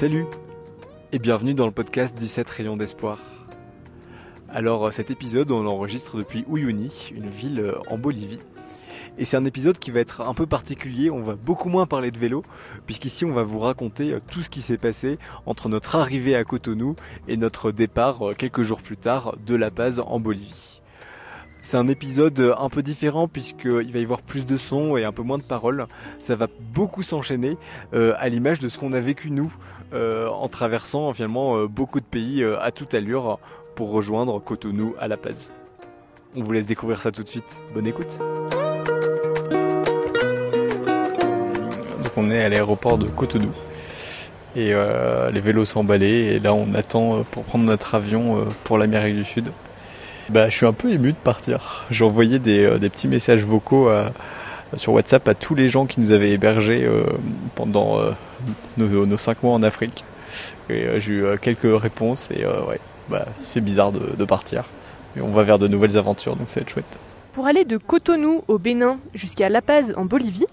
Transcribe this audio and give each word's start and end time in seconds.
Salut 0.00 0.24
et 1.12 1.18
bienvenue 1.18 1.52
dans 1.52 1.66
le 1.66 1.72
podcast 1.72 2.16
17 2.16 2.48
rayons 2.48 2.78
d'espoir. 2.78 3.18
Alors 4.48 4.86
euh, 4.86 4.90
cet 4.92 5.10
épisode 5.10 5.50
on 5.50 5.62
l'enregistre 5.62 6.16
depuis 6.16 6.46
Uyuni, 6.50 7.10
une 7.14 7.28
ville 7.28 7.60
euh, 7.60 7.78
en 7.90 7.98
Bolivie. 7.98 8.38
Et 9.18 9.26
c'est 9.26 9.36
un 9.36 9.44
épisode 9.44 9.78
qui 9.78 9.90
va 9.90 10.00
être 10.00 10.22
un 10.22 10.32
peu 10.32 10.46
particulier, 10.46 11.10
on 11.10 11.20
va 11.20 11.34
beaucoup 11.34 11.68
moins 11.68 11.84
parler 11.84 12.10
de 12.10 12.18
vélo, 12.18 12.42
puisqu'ici 12.86 13.26
on 13.26 13.34
va 13.34 13.42
vous 13.42 13.58
raconter 13.58 14.12
euh, 14.12 14.20
tout 14.26 14.40
ce 14.40 14.48
qui 14.48 14.62
s'est 14.62 14.78
passé 14.78 15.18
entre 15.44 15.68
notre 15.68 15.96
arrivée 15.96 16.34
à 16.34 16.44
Cotonou 16.44 16.96
et 17.28 17.36
notre 17.36 17.70
départ 17.70 18.22
quelques 18.38 18.62
jours 18.62 18.80
plus 18.80 18.96
tard 18.96 19.36
de 19.44 19.54
La 19.54 19.70
Paz 19.70 20.00
en 20.00 20.18
Bolivie. 20.18 20.79
C'est 21.62 21.76
un 21.76 21.88
épisode 21.88 22.54
un 22.58 22.68
peu 22.68 22.82
différent 22.82 23.28
puisqu'il 23.28 23.92
va 23.92 23.98
y 23.98 24.02
avoir 24.02 24.22
plus 24.22 24.46
de 24.46 24.56
sons 24.56 24.96
et 24.96 25.04
un 25.04 25.12
peu 25.12 25.22
moins 25.22 25.38
de 25.38 25.42
paroles. 25.42 25.86
Ça 26.18 26.34
va 26.34 26.46
beaucoup 26.72 27.02
s'enchaîner 27.02 27.56
euh, 27.94 28.14
à 28.18 28.28
l'image 28.28 28.60
de 28.60 28.68
ce 28.68 28.78
qu'on 28.78 28.92
a 28.92 29.00
vécu 29.00 29.30
nous 29.30 29.52
euh, 29.92 30.28
en 30.28 30.48
traversant 30.48 31.12
finalement 31.12 31.56
euh, 31.56 31.66
beaucoup 31.66 32.00
de 32.00 32.04
pays 32.04 32.44
à 32.44 32.70
toute 32.70 32.94
allure 32.94 33.38
pour 33.74 33.90
rejoindre 33.90 34.38
Cotonou 34.40 34.94
à 34.98 35.06
La 35.06 35.16
Paz. 35.16 35.50
On 36.34 36.42
vous 36.42 36.52
laisse 36.52 36.66
découvrir 36.66 37.02
ça 37.02 37.12
tout 37.12 37.22
de 37.22 37.28
suite. 37.28 37.44
Bonne 37.74 37.86
écoute. 37.86 38.18
Donc 42.02 42.12
on 42.16 42.30
est 42.30 42.42
à 42.42 42.48
l'aéroport 42.48 42.98
de 42.98 43.06
Cotonou 43.06 43.50
et 44.56 44.72
les 45.32 45.40
vélos 45.40 45.64
sont 45.64 45.80
emballés 45.80 46.34
et 46.34 46.40
là 46.40 46.52
on 46.52 46.74
attend 46.74 47.22
pour 47.30 47.44
prendre 47.44 47.64
notre 47.64 47.94
avion 47.94 48.48
pour 48.64 48.78
l'Amérique 48.78 49.14
du 49.14 49.24
Sud. 49.24 49.52
Bah, 50.30 50.48
je 50.48 50.56
suis 50.56 50.66
un 50.66 50.72
peu 50.72 50.92
ému 50.92 51.10
de 51.10 51.18
partir. 51.18 51.86
J'ai 51.90 52.04
envoyé 52.04 52.38
des, 52.38 52.64
euh, 52.64 52.78
des, 52.78 52.88
petits 52.88 53.08
messages 53.08 53.42
vocaux 53.42 53.90
sur 54.76 54.92
WhatsApp 54.92 55.26
à 55.26 55.34
tous 55.34 55.56
les 55.56 55.68
gens 55.68 55.86
qui 55.86 56.00
nous 56.00 56.12
avaient 56.12 56.30
hébergés 56.30 56.84
euh, 56.84 57.02
pendant 57.56 57.98
euh, 57.98 58.12
nos, 58.76 59.06
nos, 59.06 59.16
cinq 59.16 59.42
mois 59.42 59.54
en 59.54 59.64
Afrique. 59.64 60.04
J'ai 60.68 61.12
eu 61.12 61.24
quelques 61.42 61.80
réponses 61.82 62.30
et 62.30 62.46
ouais, 62.46 62.78
bah, 63.08 63.26
c'est 63.40 63.60
bizarre 63.60 63.90
de, 63.90 64.14
de 64.14 64.24
partir. 64.24 64.66
Mais 65.16 65.22
on 65.22 65.30
va 65.30 65.42
vers 65.42 65.58
de 65.58 65.66
nouvelles 65.66 65.98
aventures, 65.98 66.36
donc 66.36 66.48
ça 66.48 66.60
va 66.60 66.62
être 66.62 66.70
chouette. 66.70 66.98
Pour 67.32 67.46
aller 67.46 67.64
de 67.64 67.76
Cotonou 67.76 68.44
au 68.46 68.58
Bénin 68.58 68.98
jusqu'à 69.12 69.48
La 69.48 69.62
Paz 69.62 69.92
en 69.96 70.04
Bolivie, 70.04 70.46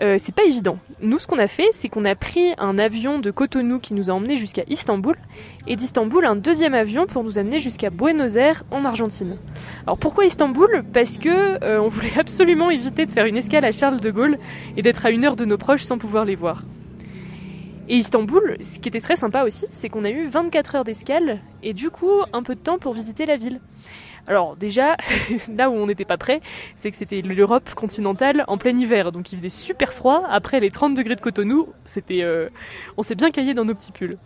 euh, 0.00 0.16
c'est 0.18 0.34
pas 0.34 0.44
évident. 0.44 0.78
Nous, 1.00 1.18
ce 1.18 1.26
qu'on 1.26 1.38
a 1.38 1.48
fait, 1.48 1.68
c'est 1.72 1.88
qu'on 1.88 2.04
a 2.04 2.14
pris 2.14 2.54
un 2.58 2.78
avion 2.78 3.18
de 3.18 3.30
Cotonou 3.30 3.78
qui 3.78 3.94
nous 3.94 4.10
a 4.10 4.14
emmenés 4.14 4.36
jusqu'à 4.36 4.62
Istanbul, 4.68 5.16
et 5.66 5.76
d'Istanbul 5.76 6.24
un 6.24 6.36
deuxième 6.36 6.74
avion 6.74 7.06
pour 7.06 7.22
nous 7.24 7.38
amener 7.38 7.58
jusqu'à 7.58 7.90
Buenos 7.90 8.36
Aires 8.36 8.64
en 8.70 8.84
Argentine. 8.84 9.36
Alors 9.86 9.98
pourquoi 9.98 10.24
Istanbul? 10.24 10.84
Parce 10.92 11.18
que 11.18 11.62
euh, 11.62 11.80
on 11.80 11.88
voulait 11.88 12.12
absolument 12.18 12.70
éviter 12.70 13.06
de 13.06 13.10
faire 13.10 13.26
une 13.26 13.36
escale 13.36 13.64
à 13.64 13.72
Charles 13.72 14.00
de 14.00 14.10
Gaulle 14.10 14.38
et 14.76 14.82
d'être 14.82 15.04
à 15.06 15.10
une 15.10 15.24
heure 15.24 15.36
de 15.36 15.44
nos 15.44 15.58
proches 15.58 15.84
sans 15.84 15.98
pouvoir 15.98 16.24
les 16.24 16.36
voir. 16.36 16.62
Et 17.88 17.96
Istanbul, 17.96 18.56
ce 18.60 18.78
qui 18.78 18.88
était 18.88 19.00
très 19.00 19.16
sympa 19.16 19.42
aussi, 19.42 19.66
c'est 19.70 19.88
qu'on 19.88 20.04
a 20.04 20.10
eu 20.10 20.26
24 20.26 20.76
heures 20.76 20.84
d'escale 20.84 21.40
et 21.62 21.72
du 21.72 21.90
coup 21.90 22.22
un 22.32 22.42
peu 22.42 22.54
de 22.54 22.60
temps 22.60 22.78
pour 22.78 22.92
visiter 22.92 23.26
la 23.26 23.36
ville. 23.36 23.60
Alors 24.28 24.56
déjà, 24.56 24.96
là 25.56 25.68
où 25.68 25.74
on 25.74 25.86
n'était 25.86 26.04
pas 26.04 26.16
prêt, 26.16 26.40
c'est 26.76 26.90
que 26.90 26.96
c'était 26.96 27.22
l'Europe 27.22 27.74
continentale 27.74 28.44
en 28.46 28.56
plein 28.56 28.76
hiver, 28.76 29.10
donc 29.10 29.32
il 29.32 29.38
faisait 29.38 29.48
super 29.48 29.92
froid. 29.92 30.22
Après 30.28 30.60
les 30.60 30.70
30 30.70 30.94
degrés 30.94 31.16
de 31.16 31.20
Cotonou, 31.20 31.68
c'était, 31.84 32.22
euh, 32.22 32.48
on 32.96 33.02
s'est 33.02 33.16
bien 33.16 33.32
caillé 33.32 33.52
dans 33.52 33.64
nos 33.64 33.74
petits 33.74 33.92
pulls. 33.92 34.16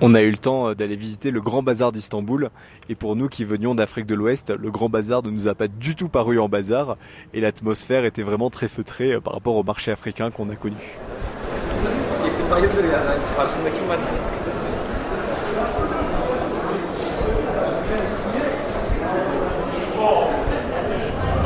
On 0.00 0.14
a 0.14 0.22
eu 0.22 0.30
le 0.30 0.38
temps 0.38 0.70
euh, 0.70 0.74
d'aller 0.74 0.96
visiter 0.96 1.30
le 1.30 1.42
Grand 1.42 1.62
Bazar 1.62 1.92
d'Istanbul, 1.92 2.50
et 2.88 2.94
pour 2.94 3.16
nous 3.16 3.28
qui 3.28 3.44
venions 3.44 3.74
d'Afrique 3.74 4.06
de 4.06 4.14
l'Ouest, 4.14 4.50
le 4.50 4.70
Grand 4.70 4.88
Bazar 4.88 5.22
ne 5.22 5.30
nous 5.30 5.46
a 5.46 5.54
pas 5.54 5.68
du 5.68 5.94
tout 5.94 6.08
paru 6.08 6.38
en 6.40 6.48
bazar, 6.48 6.96
et 7.34 7.40
l'atmosphère 7.40 8.04
était 8.04 8.22
vraiment 8.22 8.50
très 8.50 8.68
feutrée 8.68 9.12
euh, 9.12 9.20
par 9.20 9.34
rapport 9.34 9.56
au 9.56 9.62
marché 9.62 9.90
africain 9.90 10.30
qu'on 10.30 10.48
a 10.48 10.56
connu. 10.56 10.76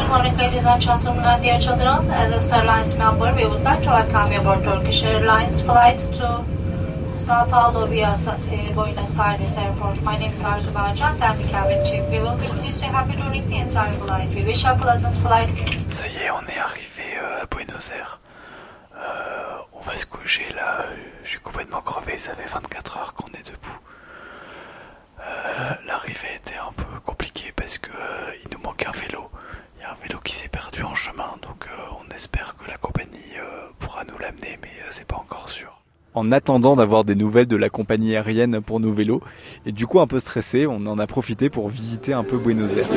Morning, 0.08 0.36
ladies 0.36 0.64
and 0.64 0.82
gentlemen, 0.82 1.24
and 1.24 1.42
dear 1.42 1.60
children. 1.60 2.10
As 2.10 2.32
a 2.32 2.56
Airlines 2.56 2.96
member, 2.96 3.32
we 3.36 3.44
would 3.46 3.62
like 3.62 3.82
to 3.82 3.88
welcome 3.88 4.32
you 4.32 4.40
aboard 4.40 4.64
Turkish 4.64 5.02
Airlines 5.02 5.60
flight 5.62 6.00
to 6.18 6.44
Sao 7.24 7.44
Paulo 7.46 7.86
via 7.86 8.16
uh, 8.26 8.72
Buenos 8.74 9.18
Aires 9.18 9.52
Airport. 9.56 10.02
My 10.02 10.16
name 10.18 10.32
is 10.32 10.40
Arzu 10.40 10.72
Bajan, 10.72 11.20
I'm 11.20 11.36
the 11.36 11.48
cabin 11.48 11.84
chief. 11.84 12.02
We 12.10 12.18
will 12.18 12.36
be 12.36 12.46
pleased 12.46 12.80
to 12.80 12.86
have 12.86 13.10
you 13.10 13.16
during 13.16 13.46
the 13.48 13.58
entire 13.58 13.94
flight. 14.00 14.34
We 14.34 14.44
wish 14.44 14.64
you 14.64 14.70
a 14.70 14.76
pleasant 14.76 15.14
flight. 15.22 15.50
Ça 15.90 16.06
y 16.08 16.16
est, 16.16 16.30
on 16.30 16.44
est 16.48 16.58
arrivé 16.58 17.18
euh, 17.22 17.42
à 17.42 17.46
Buenos 17.46 17.90
Aires. 17.90 18.18
Euh, 19.88 19.92
va 19.92 19.96
se 19.96 20.54
là. 20.54 20.84
Je 21.24 21.28
suis 21.30 21.40
complètement 21.40 21.80
crevé, 21.80 22.18
ça 22.18 22.34
fait 22.34 22.48
24 22.48 22.96
heures 22.98 23.14
qu'on 23.14 23.28
est 23.28 23.46
debout. 23.46 23.78
Euh, 25.20 25.72
L'arrivée 25.86 26.36
était 26.36 26.58
un 26.58 26.72
peu 26.72 27.00
compliquée 27.04 27.52
parce 27.56 27.78
que 27.78 27.90
euh, 27.90 28.32
il 28.44 28.56
nous 28.56 28.62
manque 28.62 28.86
un 28.86 28.92
vélo 28.92 29.28
un 29.90 30.02
vélo 30.02 30.20
qui 30.22 30.34
s'est 30.34 30.48
perdu 30.48 30.82
en 30.82 30.94
chemin, 30.94 31.36
donc 31.42 31.66
euh, 31.66 31.82
on 32.02 32.14
espère 32.14 32.56
que 32.56 32.68
la 32.70 32.76
compagnie 32.76 33.18
euh, 33.38 33.68
pourra 33.78 34.04
nous 34.04 34.18
l'amener, 34.18 34.58
mais 34.60 34.68
euh, 34.68 34.88
c'est 34.90 35.06
pas 35.06 35.16
encore 35.16 35.48
sûr. 35.48 35.80
En 36.14 36.30
attendant 36.30 36.76
d'avoir 36.76 37.04
des 37.04 37.14
nouvelles 37.14 37.46
de 37.46 37.56
la 37.56 37.70
compagnie 37.70 38.14
aérienne 38.14 38.60
pour 38.60 38.80
nos 38.80 38.92
vélos, 38.92 39.22
et 39.64 39.72
du 39.72 39.86
coup 39.86 40.00
un 40.00 40.06
peu 40.06 40.18
stressé, 40.18 40.66
on 40.66 40.86
en 40.86 40.98
a 40.98 41.06
profité 41.06 41.48
pour 41.48 41.68
visiter 41.68 42.12
un 42.12 42.24
peu 42.24 42.36
Buenos 42.36 42.72
Aires. 42.72 42.88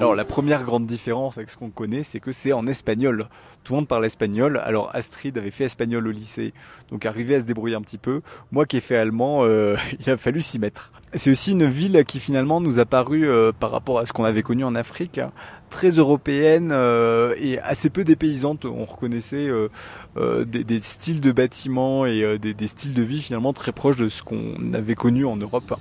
Alors 0.00 0.14
la 0.14 0.24
première 0.24 0.64
grande 0.64 0.86
différence 0.86 1.36
avec 1.36 1.50
ce 1.50 1.58
qu'on 1.58 1.68
connaît, 1.68 2.04
c'est 2.04 2.20
que 2.20 2.32
c'est 2.32 2.54
en 2.54 2.66
espagnol. 2.66 3.28
Tout 3.64 3.74
le 3.74 3.80
monde 3.80 3.86
parle 3.86 4.06
espagnol. 4.06 4.58
Alors 4.64 4.88
Astrid 4.94 5.36
avait 5.36 5.50
fait 5.50 5.64
espagnol 5.64 6.08
au 6.08 6.10
lycée, 6.10 6.54
donc 6.90 7.04
arrivé 7.04 7.34
à 7.34 7.40
se 7.40 7.44
débrouiller 7.44 7.74
un 7.76 7.82
petit 7.82 7.98
peu. 7.98 8.22
Moi 8.50 8.64
qui 8.64 8.78
ai 8.78 8.80
fait 8.80 8.96
allemand, 8.96 9.44
euh, 9.44 9.76
il 10.00 10.08
a 10.08 10.16
fallu 10.16 10.40
s'y 10.40 10.58
mettre. 10.58 10.90
C'est 11.12 11.30
aussi 11.30 11.52
une 11.52 11.68
ville 11.68 12.02
qui 12.06 12.18
finalement 12.18 12.62
nous 12.62 12.78
a 12.78 12.86
paru, 12.86 13.28
euh, 13.28 13.52
par 13.52 13.72
rapport 13.72 13.98
à 13.98 14.06
ce 14.06 14.14
qu'on 14.14 14.24
avait 14.24 14.42
connu 14.42 14.64
en 14.64 14.74
Afrique, 14.74 15.20
très 15.70 15.90
européenne 15.90 16.70
euh, 16.72 17.34
et 17.40 17.58
assez 17.60 17.88
peu 17.88 18.04
dépaysante. 18.04 18.66
On 18.66 18.84
reconnaissait 18.84 19.48
euh, 19.48 19.68
euh, 20.16 20.44
des, 20.44 20.64
des, 20.64 20.80
styles 20.80 21.20
de 21.20 21.32
bâtiments 21.32 22.04
et 22.04 22.38
des, 22.38 22.52
des, 22.52 22.66
styles 22.66 22.92
de 22.92 23.02
vie 23.02 23.22
finalement 23.22 23.52
très 23.52 23.72
proches 23.72 23.96
de 23.96 24.08
ce 24.08 24.22
qu'on 24.22 24.74
avait 24.74 24.94
connu 24.94 25.24
en 25.24 25.36
Europe. 25.36 25.74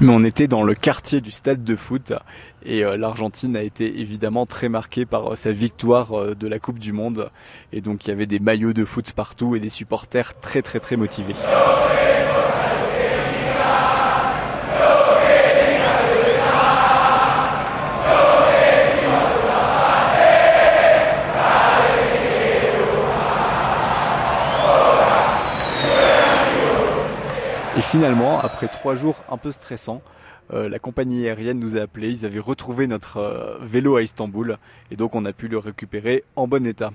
Mais 0.00 0.12
on 0.12 0.24
était 0.24 0.48
dans 0.48 0.64
le 0.64 0.74
quartier 0.74 1.20
du 1.20 1.30
stade 1.30 1.62
de 1.62 1.76
foot 1.76 2.12
et 2.64 2.82
l'Argentine 2.82 3.56
a 3.56 3.62
été 3.62 4.00
évidemment 4.00 4.44
très 4.44 4.68
marquée 4.68 5.06
par 5.06 5.36
sa 5.36 5.52
victoire 5.52 6.34
de 6.34 6.48
la 6.48 6.58
Coupe 6.58 6.78
du 6.78 6.92
Monde. 6.92 7.30
Et 7.72 7.80
donc 7.80 8.06
il 8.06 8.10
y 8.10 8.12
avait 8.12 8.26
des 8.26 8.38
maillots 8.38 8.72
de 8.72 8.84
foot 8.84 9.12
partout 9.12 9.56
et 9.56 9.60
des 9.60 9.70
supporters 9.70 10.38
très 10.40 10.62
très 10.62 10.80
très 10.80 10.96
motivés. 10.96 11.34
Finalement, 27.90 28.38
après 28.38 28.68
trois 28.68 28.94
jours 28.94 29.16
un 29.28 29.36
peu 29.36 29.50
stressants, 29.50 30.00
euh, 30.52 30.68
la 30.68 30.78
compagnie 30.78 31.26
aérienne 31.26 31.58
nous 31.58 31.76
a 31.76 31.80
appelés, 31.80 32.20
ils 32.20 32.24
avaient 32.24 32.38
retrouvé 32.38 32.86
notre 32.86 33.16
euh, 33.16 33.58
vélo 33.62 33.96
à 33.96 34.02
Istanbul 34.02 34.58
et 34.92 34.96
donc 34.96 35.16
on 35.16 35.24
a 35.24 35.32
pu 35.32 35.48
le 35.48 35.58
récupérer 35.58 36.22
en 36.36 36.46
bon 36.46 36.64
état. 36.64 36.92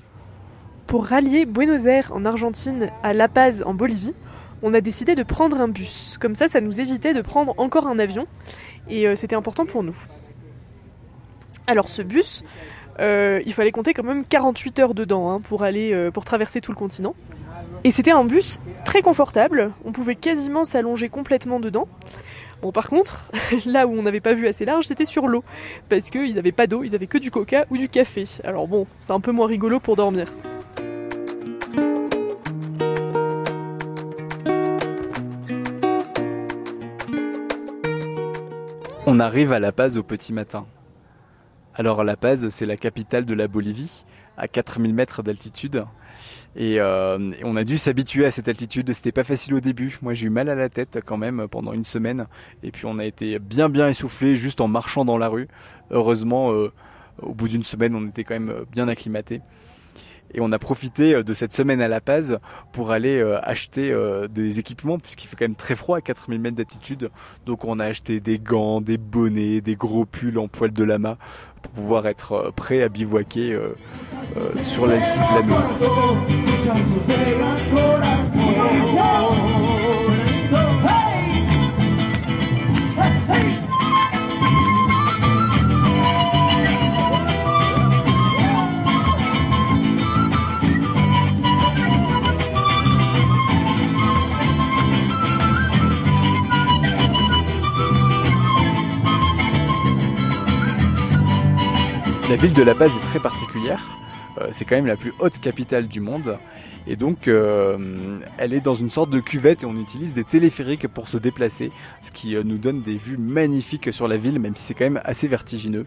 Pour 0.88 1.06
rallier 1.06 1.46
Buenos 1.46 1.86
Aires 1.86 2.12
en 2.14 2.24
Argentine 2.24 2.92
à 3.04 3.12
La 3.12 3.28
Paz 3.28 3.62
en 3.66 3.74
Bolivie, 3.74 4.14
on 4.64 4.74
a 4.74 4.80
décidé 4.80 5.16
de 5.16 5.24
prendre 5.24 5.60
un 5.60 5.68
bus. 5.68 6.18
Comme 6.18 6.34
ça, 6.36 6.48
ça 6.48 6.62
nous 6.62 6.80
évitait 6.80 7.14
de 7.14 7.22
prendre 7.22 7.54
encore 7.58 7.88
un 7.88 8.00
avion 8.00 8.26
et 8.90 9.06
euh, 9.06 9.16
c'était 9.16 9.36
important 9.36 9.66
pour 9.66 9.84
nous. 9.84 9.98
Alors 11.68 11.90
ce 11.90 12.04
bus, 12.04 12.46
il 13.00 13.54
fallait 13.54 13.72
compter 13.72 13.94
quand 13.94 14.04
même 14.04 14.26
48 14.26 14.80
heures 14.80 14.94
dedans 14.94 15.32
hein, 15.32 15.42
pour 15.42 15.64
aller 15.64 16.10
pour 16.14 16.26
traverser 16.26 16.62
tout 16.62 16.72
le 16.72 16.78
continent. 16.78 17.16
Et 17.84 17.92
c'était 17.92 18.12
un 18.12 18.24
bus 18.24 18.60
très 18.84 19.02
confortable, 19.02 19.72
on 19.86 19.92
pouvait 19.92 20.16
quasiment 20.16 20.64
s'allonger 20.64 21.08
complètement 21.08 21.60
dedans. 21.60 21.88
Bon 22.62 22.72
par 22.72 22.90
contre, 22.90 23.30
là 23.66 23.86
où 23.86 23.92
on 23.92 24.02
n'avait 24.02 24.22
pas 24.22 24.34
vu 24.34 24.48
assez 24.48 24.66
large, 24.66 24.88
c'était 24.88 25.06
sur 25.06 25.28
l'eau, 25.28 25.44
parce 25.90 26.10
qu'ils 26.10 26.36
n'avaient 26.36 26.52
pas 26.52 26.68
d'eau, 26.68 26.84
ils 26.84 26.96
avaient 26.96 27.08
que 27.08 27.18
du 27.18 27.32
coca 27.32 27.66
ou 27.70 27.78
du 27.78 27.90
café. 27.90 28.26
Alors 28.44 28.68
bon, 28.68 28.88
c'est 29.00 29.14
un 29.14 29.20
peu 29.20 29.32
moins 29.32 29.48
rigolo 29.48 29.80
pour 29.80 29.96
dormir. 29.96 30.26
On 39.08 39.20
arrive 39.20 39.52
à 39.52 39.60
La 39.60 39.72
Paz 39.72 40.00
au 40.00 40.04
petit 40.04 40.34
matin. 40.34 40.66
Alors 41.78 42.06
La 42.06 42.16
Paz, 42.16 42.48
c'est 42.50 42.66
la 42.66 42.78
capitale 42.78 43.26
de 43.26 43.34
la 43.34 43.50
Bolivie, 43.50 44.06
à 44.38 44.48
4000 44.48 44.94
mètres 44.94 45.24
d'altitude. 45.24 45.84
Et, 46.56 46.80
euh, 46.80 47.34
et 47.38 47.44
on 47.44 47.58
a 47.58 47.66
dû 47.66 47.78
s'habituer 47.78 48.26
à 48.26 48.32
cette 48.32 48.48
altitude. 48.48 48.94
C'était 48.94 49.12
pas 49.12 49.26
facile 49.26 49.56
au 49.56 49.60
début. 49.60 49.98
Moi, 50.02 50.14
j'ai 50.14 50.28
eu 50.28 50.30
mal 50.30 50.50
à 50.50 50.56
la 50.56 50.70
tête 50.70 51.00
quand 51.06 51.18
même 51.18 51.50
pendant 51.50 51.74
une 51.74 51.84
semaine. 51.84 52.28
Et 52.64 52.72
puis, 52.72 52.86
on 52.86 52.98
a 52.98 53.04
été 53.04 53.40
bien, 53.40 53.68
bien 53.68 53.90
essoufflé 53.90 54.38
juste 54.38 54.62
en 54.62 54.70
marchant 54.70 55.04
dans 55.04 55.18
la 55.18 55.28
rue. 55.28 55.50
Heureusement, 55.92 56.54
euh, 56.54 56.72
au 57.22 57.34
bout 57.34 57.50
d'une 57.50 57.64
semaine, 57.64 57.94
on 57.94 58.08
était 58.08 58.24
quand 58.24 58.36
même 58.36 58.64
bien 58.72 58.88
acclimaté. 58.88 59.42
Et 60.36 60.42
on 60.42 60.52
a 60.52 60.60
profité 60.60 61.24
de 61.24 61.34
cette 61.34 61.54
semaine 61.54 61.82
à 61.82 61.88
La 61.88 62.02
Paz 62.02 62.40
pour 62.74 62.92
aller 62.92 63.20
euh, 63.20 63.40
acheter 63.42 63.92
euh, 63.92 64.28
des 64.28 64.60
équipements, 64.60 65.00
puisqu'il 65.00 65.28
fait 65.28 65.38
quand 65.38 65.46
même 65.46 65.56
très 65.56 65.76
froid 65.76 65.98
à 65.98 66.02
4000 66.02 66.40
mètres 66.40 66.58
d'altitude. 66.58 67.10
Donc 67.46 67.64
on 67.64 67.80
a 67.80 67.86
acheté 67.86 68.20
des 68.20 68.38
gants, 68.38 68.82
des 68.82 68.98
bonnets, 68.98 69.62
des 69.62 69.76
gros 69.76 70.06
pulls 70.06 70.38
en 70.38 70.50
poil 70.50 70.72
de 70.72 70.84
lama 70.84 71.18
pour 71.66 71.72
pouvoir 71.72 72.06
être 72.08 72.34
euh, 72.34 72.52
prêt 72.52 72.84
à 72.84 72.90
bivouaquer 72.90 73.54
euh, 73.54 73.76
euh, 74.38 74.64
sur 74.64 74.86
l'altiplano. 74.86 75.56
La 102.28 102.38
ville 102.38 102.56
de 102.56 102.64
La 102.64 102.74
Paz 102.74 102.92
est 102.92 103.06
très 103.06 103.20
particulière. 103.20 103.86
Euh, 104.42 104.48
c'est 104.50 104.66
quand 104.66 104.76
même 104.76 104.88
la 104.88 104.98
plus 104.98 105.14
haute 105.20 105.40
capitale 105.40 105.88
du 105.88 106.00
monde. 106.00 106.40
Et 106.88 106.96
donc, 106.96 107.28
euh, 107.28 108.18
elle 108.40 108.54
est 108.54 108.62
dans 108.62 108.74
une 108.74 108.90
sorte 108.90 109.12
de 109.12 109.20
cuvette 109.20 109.62
et 109.62 109.66
on 109.68 109.76
utilise 109.76 110.16
des 110.16 110.24
téléphériques 110.24 110.88
pour 110.88 111.08
se 111.08 111.20
déplacer, 111.20 111.72
ce 112.02 112.12
qui 112.12 112.36
euh, 112.36 112.42
nous 112.44 112.58
donne 112.58 112.82
des 112.82 112.98
vues 112.98 113.18
magnifiques 113.18 113.94
sur 113.94 114.08
la 114.08 114.18
ville, 114.18 114.40
même 114.40 114.56
si 114.56 114.64
c'est 114.64 114.74
quand 114.74 114.86
même 114.86 115.02
assez 115.06 115.28
vertigineux. 115.28 115.86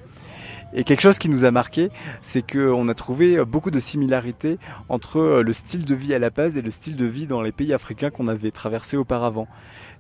Et 0.75 0.85
quelque 0.85 1.01
chose 1.01 1.19
qui 1.19 1.29
nous 1.29 1.45
a 1.45 1.51
marqué, 1.51 1.91
c'est 2.23 2.49
qu'on 2.49 2.87
a 2.87 2.95
trouvé 2.95 3.45
beaucoup 3.45 3.73
de 3.73 3.81
similarités 3.81 4.59
entre 4.89 5.43
le 5.45 5.53
style 5.53 5.85
de 5.87 5.95
vie 5.95 6.15
à 6.15 6.21
La 6.21 6.31
Paz 6.31 6.57
et 6.57 6.63
le 6.63 6.71
style 6.71 6.95
de 6.95 7.07
vie 7.07 7.27
dans 7.27 7.43
les 7.43 7.53
pays 7.53 7.73
africains 7.73 8.11
qu'on 8.11 8.29
avait 8.29 8.51
traversés 8.53 8.97
auparavant. 8.97 9.49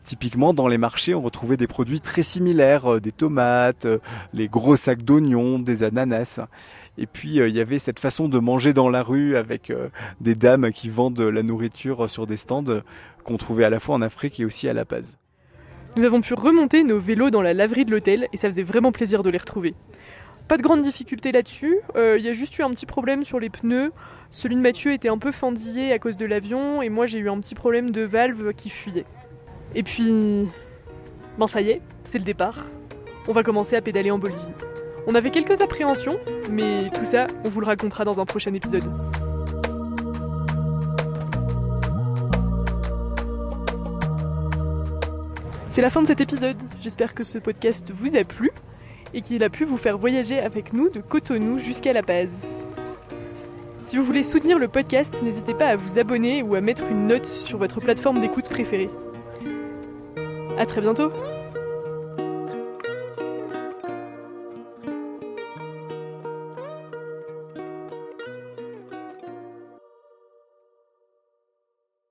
Typiquement, 0.04 0.54
dans 0.54 0.68
les 0.68 0.78
marchés, 0.78 1.14
on 1.14 1.20
retrouvait 1.20 1.56
des 1.56 1.66
produits 1.66 2.00
très 2.00 2.22
similaires, 2.22 2.94
euh, 2.94 3.00
des 3.00 3.12
tomates, 3.12 3.84
euh, 3.84 3.98
les 4.32 4.48
gros 4.48 4.76
sacs 4.76 5.02
d'oignons, 5.02 5.58
des 5.58 5.82
ananas. 5.82 6.40
Et 6.96 7.06
puis, 7.06 7.40
euh, 7.40 7.48
il 7.48 7.54
y 7.54 7.60
avait 7.60 7.78
cette 7.78 8.00
façon 8.00 8.28
de 8.28 8.38
manger 8.38 8.72
dans 8.72 8.88
la 8.88 9.02
rue 9.02 9.36
avec 9.36 9.72
des 10.20 10.34
dames 10.34 10.72
qui 10.72 10.88
vendent 10.88 11.20
la 11.20 11.42
nourriture 11.42 12.08
sur 12.08 12.26
des 12.26 12.36
stands 12.36 12.82
qu'on 13.22 13.36
trouvait 13.36 13.64
à 13.64 13.70
la 13.70 13.80
fois 13.80 13.96
en 13.96 14.02
Afrique 14.02 14.40
et 14.40 14.44
aussi 14.44 14.68
à 14.68 14.72
La 14.72 14.84
Paz. 14.84 15.18
Nous 15.96 16.04
avons 16.04 16.20
pu 16.20 16.34
remonter 16.34 16.84
nos 16.84 16.98
vélos 16.98 17.30
dans 17.30 17.42
la 17.42 17.54
laverie 17.54 17.84
de 17.84 17.90
l'hôtel 17.90 18.28
et 18.32 18.36
ça 18.36 18.48
faisait 18.48 18.62
vraiment 18.62 18.92
plaisir 18.92 19.22
de 19.22 19.30
les 19.30 19.38
retrouver. 19.38 19.74
Pas 20.48 20.56
de 20.56 20.62
grande 20.62 20.82
difficulté 20.82 21.32
là-dessus, 21.32 21.78
il 21.96 22.22
y 22.22 22.28
a 22.28 22.32
juste 22.32 22.58
eu 22.58 22.62
un 22.62 22.70
petit 22.70 22.86
problème 22.86 23.24
sur 23.24 23.38
les 23.38 23.50
pneus. 23.50 23.92
Celui 24.30 24.56
de 24.56 24.60
Mathieu 24.60 24.92
était 24.92 25.08
un 25.08 25.18
peu 25.18 25.32
fendillé 25.32 25.92
à 25.92 25.98
cause 25.98 26.16
de 26.16 26.26
l'avion 26.26 26.82
et 26.82 26.88
moi 26.88 27.06
j'ai 27.06 27.18
eu 27.18 27.30
un 27.30 27.38
petit 27.38 27.54
problème 27.54 27.90
de 27.90 28.02
valve 28.02 28.52
qui 28.54 28.70
fuyait. 28.70 29.06
Et 29.74 29.82
puis... 29.82 30.48
Bon 31.38 31.46
ça 31.46 31.60
y 31.60 31.70
est, 31.70 31.82
c'est 32.04 32.18
le 32.18 32.24
départ. 32.24 32.66
On 33.28 33.32
va 33.32 33.42
commencer 33.42 33.76
à 33.76 33.80
pédaler 33.80 34.10
en 34.10 34.18
Bolivie. 34.18 34.40
On 35.06 35.14
avait 35.14 35.30
quelques 35.30 35.60
appréhensions, 35.60 36.18
mais 36.50 36.86
tout 36.90 37.04
ça, 37.04 37.26
on 37.44 37.48
vous 37.48 37.60
le 37.60 37.66
racontera 37.66 38.04
dans 38.04 38.20
un 38.20 38.26
prochain 38.26 38.52
épisode. 38.54 38.84
C'est 45.70 45.82
la 45.82 45.90
fin 45.90 46.02
de 46.02 46.08
cet 46.08 46.20
épisode. 46.20 46.56
J'espère 46.82 47.14
que 47.14 47.22
ce 47.22 47.38
podcast 47.38 47.92
vous 47.92 48.16
a 48.16 48.24
plu 48.24 48.50
et 49.14 49.22
qu'il 49.22 49.44
a 49.44 49.48
pu 49.48 49.64
vous 49.64 49.76
faire 49.76 49.96
voyager 49.96 50.40
avec 50.40 50.72
nous 50.72 50.88
de 50.88 51.00
Cotonou 51.00 51.58
jusqu'à 51.58 51.92
La 51.92 52.02
Paz. 52.02 52.48
Si 53.84 53.96
vous 53.96 54.02
voulez 54.02 54.22
soutenir 54.22 54.58
le 54.58 54.68
podcast, 54.68 55.22
n'hésitez 55.22 55.54
pas 55.54 55.68
à 55.68 55.76
vous 55.76 55.98
abonner 55.98 56.42
ou 56.42 56.54
à 56.56 56.60
mettre 56.60 56.84
une 56.90 57.06
note 57.06 57.26
sur 57.26 57.58
votre 57.58 57.80
plateforme 57.80 58.20
d'écoute 58.20 58.48
préférée. 58.48 58.90
À 60.58 60.66
très 60.66 60.81
bientôt 60.81 61.12